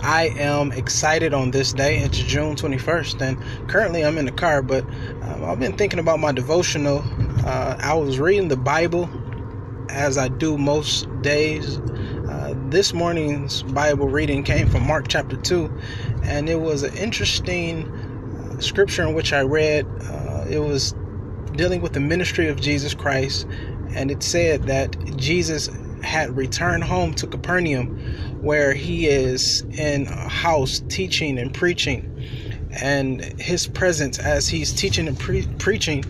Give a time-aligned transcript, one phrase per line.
[0.00, 1.98] I am excited on this day.
[1.98, 4.84] It's June 21st, and currently I'm in the car, but
[5.22, 7.02] um, I've been thinking about my devotional.
[7.44, 9.08] Uh, I was reading the Bible
[9.88, 11.78] as I do most days.
[11.78, 15.70] Uh, this morning's Bible reading came from Mark chapter 2,
[16.22, 19.86] and it was an interesting uh, scripture in which I read.
[20.02, 20.94] Uh, it was
[21.54, 23.46] dealing with the ministry of Jesus Christ,
[23.94, 25.68] and it said that Jesus
[26.02, 27.98] had returned home to Capernaum,
[28.42, 32.12] where he is in a house teaching and preaching.
[32.80, 36.04] And his presence as he's teaching and pre- preaching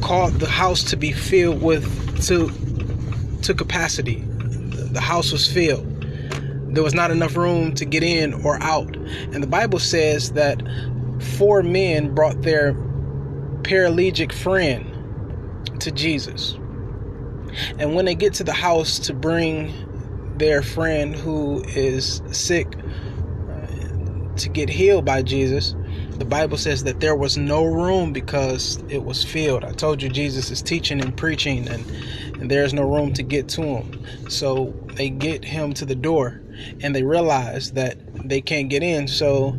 [0.00, 1.84] caused the house to be filled with
[2.26, 2.50] to
[3.42, 4.22] to capacity.
[4.22, 5.86] The house was filled.
[6.74, 8.94] There was not enough room to get in or out.
[8.96, 10.62] And the Bible says that
[11.36, 12.74] four men brought their
[13.64, 14.86] paralytic friend
[15.80, 16.56] to Jesus.
[17.78, 19.72] And when they get to the house to bring
[20.38, 25.74] their friend who is sick uh, to get healed by Jesus,
[26.18, 29.64] the Bible says that there was no room because it was filled.
[29.64, 31.84] I told you Jesus is teaching and preaching, and,
[32.40, 34.04] and there's no room to get to him.
[34.28, 36.40] So they get him to the door,
[36.80, 39.06] and they realize that they can't get in.
[39.06, 39.56] So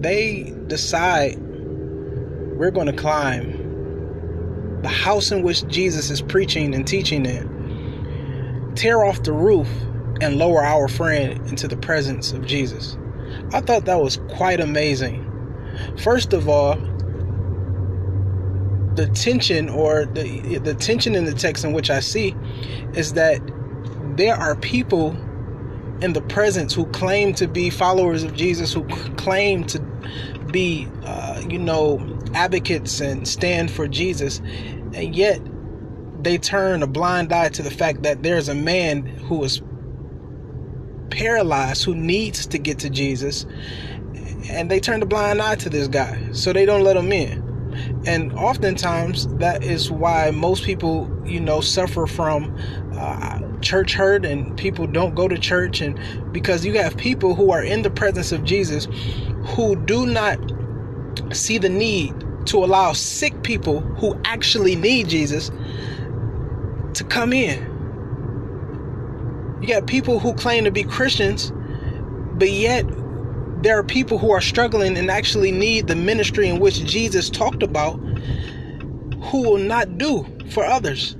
[0.00, 3.55] they decide we're going to climb
[4.82, 9.68] the house in which Jesus is preaching and teaching in, tear off the roof
[10.20, 12.96] and lower our friend into the presence of Jesus.
[13.52, 15.22] I thought that was quite amazing.
[15.98, 16.76] First of all,
[18.96, 22.34] the tension or the the tension in the text in which I see
[22.94, 23.40] is that
[24.16, 25.14] there are people
[26.00, 28.84] in the presence who claim to be followers of Jesus, who
[29.16, 29.80] claim to
[30.50, 32.00] be, uh, you know,
[32.34, 34.38] advocates and stand for Jesus,
[34.94, 35.40] and yet
[36.22, 39.62] they turn a blind eye to the fact that there's a man who is
[41.10, 43.46] paralyzed who needs to get to Jesus
[44.50, 47.45] and they turn a blind eye to this guy so they don't let him in
[48.06, 52.56] and oftentimes that is why most people you know suffer from
[52.94, 55.98] uh, church hurt and people don't go to church and
[56.32, 58.86] because you have people who are in the presence of jesus
[59.44, 60.38] who do not
[61.32, 62.14] see the need
[62.46, 65.50] to allow sick people who actually need Jesus
[66.94, 67.74] to come in.
[69.60, 71.52] You got people who claim to be Christians,
[72.34, 72.84] but yet
[73.62, 77.62] there are people who are struggling and actually need the ministry in which Jesus talked
[77.62, 77.94] about
[79.22, 81.16] who will not do for others.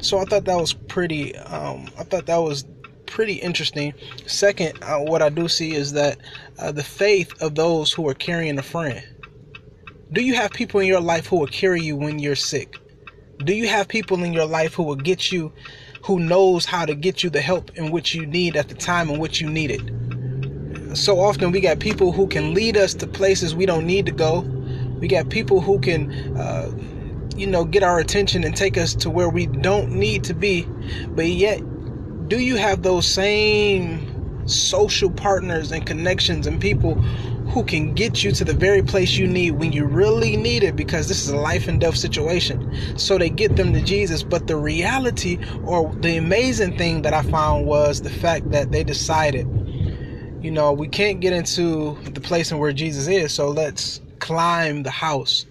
[0.00, 2.64] So I thought that was pretty um, I thought that was
[3.06, 3.94] pretty interesting.
[4.26, 6.18] Second, uh, what I do see is that
[6.58, 9.02] uh, the faith of those who are carrying a friend.
[10.12, 12.76] Do you have people in your life who will carry you when you're sick?
[13.44, 15.52] Do you have people in your life who will get you,
[16.02, 19.10] who knows how to get you the help in which you need at the time
[19.10, 19.82] in which you need it?
[20.94, 24.12] So often we got people who can lead us to places we don't need to
[24.12, 24.40] go.
[25.00, 26.70] We got people who can, uh,
[27.36, 30.62] you know, get our attention and take us to where we don't need to be.
[31.08, 31.60] But yet,
[32.28, 34.10] do you have those same
[34.46, 36.94] social partners and connections and people
[37.54, 40.74] who can get you to the very place you need when you really need it
[40.74, 42.98] because this is a life and death situation.
[42.98, 44.22] So they get them to Jesus.
[44.22, 48.82] But the reality or the amazing thing that I found was the fact that they
[48.82, 49.46] decided,
[50.44, 54.82] you know, we can't get into the place in where Jesus is, so let's climb
[54.82, 55.46] the house.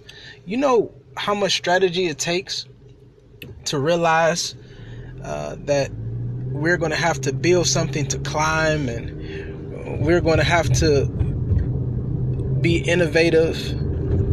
[0.46, 2.66] You know how much strategy it takes
[3.64, 4.54] to realize
[5.24, 5.90] uh, that
[6.52, 11.06] we're going to have to build something to climb and we're going to have to
[12.60, 13.72] be innovative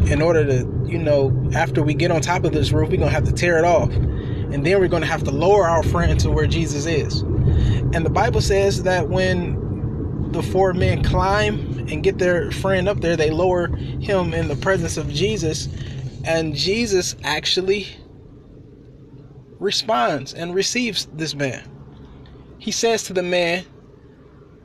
[0.08, 3.08] in order to, you know, after we get on top of this roof, we're going
[3.08, 3.90] to have to tear it off.
[3.90, 7.22] And then we're going to have to lower our friend to where Jesus is.
[7.22, 9.61] And the Bible says that when
[10.32, 14.56] the four men climb and get their friend up there, they lower him in the
[14.56, 15.68] presence of Jesus.
[16.24, 17.88] And Jesus actually
[19.58, 21.68] responds and receives this man.
[22.58, 23.64] He says to the man,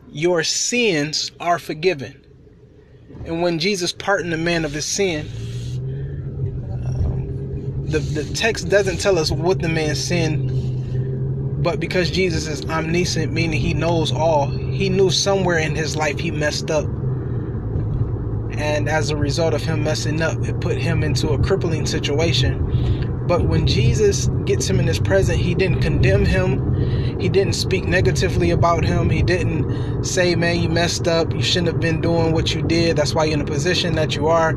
[0.09, 2.23] Your sins are forgiven.
[3.25, 5.27] And when Jesus pardoned the man of his sin,
[6.85, 10.51] um, the, the text doesn't tell us what the man sinned,
[11.57, 16.19] but because Jesus is omniscient, meaning he knows all, he knew somewhere in his life
[16.19, 16.85] he messed up.
[18.57, 23.07] And as a result of him messing up, it put him into a crippling situation
[23.27, 27.19] but when Jesus gets him in his presence, he didn't condemn him.
[27.19, 29.09] He didn't speak negatively about him.
[29.09, 31.33] He didn't say, man, you messed up.
[31.33, 32.95] You shouldn't have been doing what you did.
[32.95, 34.53] That's why you're in the position that you are.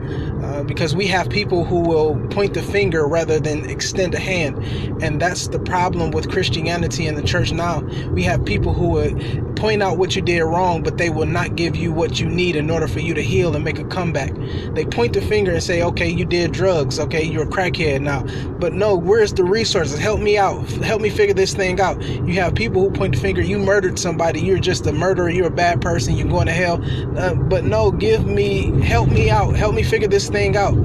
[0.60, 4.58] Uh, because we have people who will point the finger rather than extend a hand.
[5.02, 7.80] And that's the problem with Christianity in the church now.
[8.12, 11.54] We have people who will point out what you did wrong, but they will not
[11.56, 14.34] give you what you need in order for you to heal and make a comeback.
[14.74, 16.98] They point the finger and say, okay, you did drugs.
[16.98, 18.22] Okay, you're a crackhead now.
[18.58, 19.98] But no, where's the resources?
[19.98, 20.66] Help me out.
[20.82, 22.00] Help me figure this thing out.
[22.02, 24.40] You have people who point the finger, you murdered somebody.
[24.40, 25.30] You're just a murderer.
[25.30, 26.16] You're a bad person.
[26.16, 26.82] You're going to hell.
[27.18, 29.56] Uh, but no, give me, help me out.
[29.56, 30.76] Help me figure this thing out.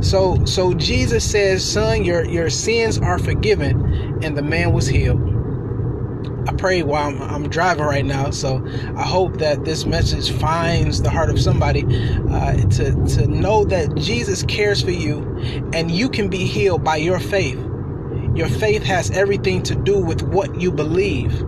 [0.00, 4.22] So, so Jesus says, son, your, your sins are forgiven.
[4.22, 5.20] And the man was healed.
[6.46, 8.30] I pray while I'm, I'm, driving right now.
[8.30, 8.64] So
[8.96, 11.84] I hope that this message finds the heart of somebody
[12.30, 15.22] uh, to, to know that Jesus cares for you
[15.72, 17.58] and you can be healed by your faith.
[18.34, 21.44] Your faith has everything to do with what you believe.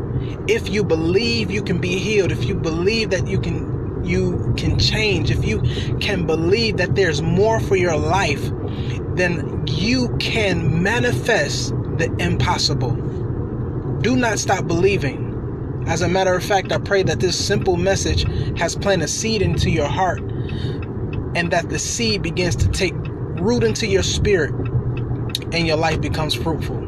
[0.48, 3.75] If you believe you can be healed, if you believe that you can
[4.06, 5.60] you can change, if you
[6.00, 8.50] can believe that there's more for your life,
[9.16, 12.94] then you can manifest the impossible.
[14.02, 15.84] Do not stop believing.
[15.86, 18.24] As a matter of fact, I pray that this simple message
[18.58, 22.94] has planted seed into your heart and that the seed begins to take
[23.38, 24.52] root into your spirit
[25.52, 26.82] and your life becomes fruitful.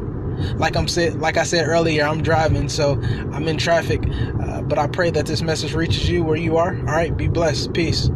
[0.55, 2.93] Like I'm said, like I said earlier, I'm driving, so
[3.33, 4.01] I'm in traffic.
[4.05, 6.77] Uh, but I pray that this message reaches you where you are.
[6.77, 7.73] All right, be blessed.
[7.73, 8.09] Peace.